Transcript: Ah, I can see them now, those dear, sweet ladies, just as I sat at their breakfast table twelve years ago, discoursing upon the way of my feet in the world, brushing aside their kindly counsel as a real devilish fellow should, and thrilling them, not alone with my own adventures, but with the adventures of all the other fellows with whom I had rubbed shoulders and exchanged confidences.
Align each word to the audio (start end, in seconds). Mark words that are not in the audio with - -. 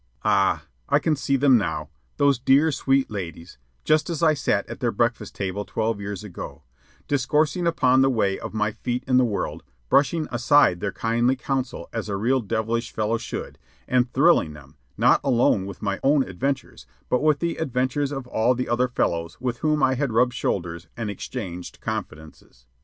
Ah, 0.25 0.65
I 0.89 0.97
can 0.97 1.15
see 1.15 1.35
them 1.35 1.59
now, 1.59 1.89
those 2.17 2.39
dear, 2.39 2.71
sweet 2.71 3.11
ladies, 3.11 3.59
just 3.83 4.09
as 4.09 4.23
I 4.23 4.33
sat 4.33 4.67
at 4.67 4.79
their 4.79 4.89
breakfast 4.91 5.35
table 5.35 5.63
twelve 5.63 6.01
years 6.01 6.23
ago, 6.23 6.63
discoursing 7.07 7.67
upon 7.67 8.01
the 8.01 8.09
way 8.09 8.39
of 8.39 8.51
my 8.51 8.71
feet 8.71 9.03
in 9.05 9.17
the 9.17 9.23
world, 9.23 9.61
brushing 9.89 10.27
aside 10.31 10.79
their 10.79 10.91
kindly 10.91 11.35
counsel 11.35 11.87
as 11.93 12.09
a 12.09 12.17
real 12.17 12.39
devilish 12.41 12.91
fellow 12.91 13.19
should, 13.19 13.59
and 13.87 14.11
thrilling 14.11 14.53
them, 14.53 14.75
not 14.97 15.21
alone 15.23 15.67
with 15.67 15.83
my 15.83 15.99
own 16.01 16.23
adventures, 16.23 16.87
but 17.07 17.21
with 17.21 17.37
the 17.37 17.57
adventures 17.57 18.11
of 18.11 18.25
all 18.25 18.55
the 18.55 18.67
other 18.67 18.87
fellows 18.87 19.39
with 19.39 19.59
whom 19.59 19.83
I 19.83 19.93
had 19.93 20.11
rubbed 20.11 20.33
shoulders 20.33 20.87
and 20.97 21.11
exchanged 21.11 21.79
confidences. 21.79 22.65